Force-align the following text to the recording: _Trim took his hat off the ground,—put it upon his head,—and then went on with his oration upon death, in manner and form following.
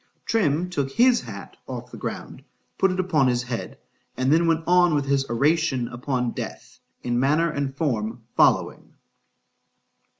_Trim 0.25 0.67
took 0.71 0.89
his 0.91 1.21
hat 1.21 1.57
off 1.67 1.91
the 1.91 1.97
ground,—put 1.97 2.89
it 2.91 2.99
upon 2.99 3.27
his 3.27 3.43
head,—and 3.43 4.33
then 4.33 4.47
went 4.47 4.63
on 4.65 4.95
with 4.95 5.05
his 5.05 5.29
oration 5.29 5.87
upon 5.89 6.31
death, 6.31 6.79
in 7.03 7.19
manner 7.19 7.51
and 7.51 7.77
form 7.77 8.23
following. 8.35 8.95